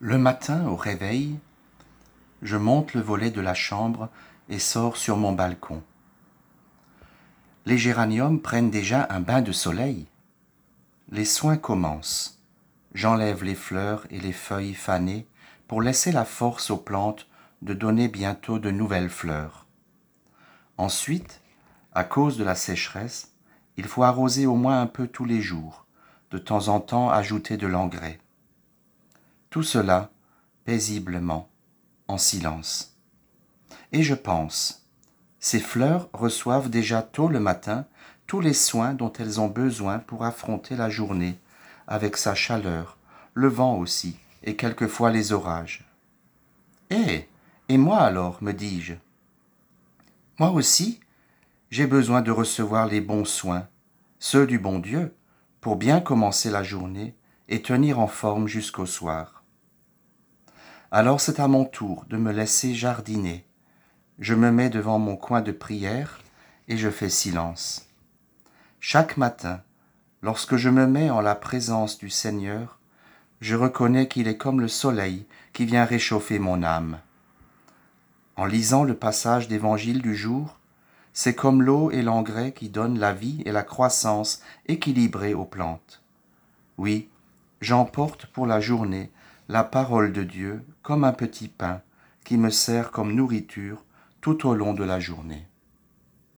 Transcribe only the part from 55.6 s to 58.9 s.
pour bien commencer la journée et tenir en forme jusqu'au